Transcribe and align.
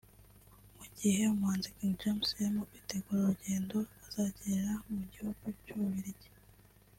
Mu 0.77 0.85
gihe 0.97 1.21
umuhanzi 1.33 1.73
King 1.77 1.93
James 2.01 2.29
arimo 2.37 2.61
kwitegura 2.69 3.19
urugendo 3.21 3.77
azagirira 4.05 4.73
mu 4.93 5.03
gihugu 5.13 5.43
cy’u 5.63 5.77
Bubiligi 5.79 6.29